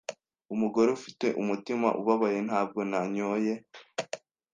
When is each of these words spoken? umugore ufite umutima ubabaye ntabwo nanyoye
umugore 0.53 0.89
ufite 0.97 1.27
umutima 1.41 1.87
ubabaye 2.01 2.39
ntabwo 2.47 2.79
nanyoye 2.91 3.53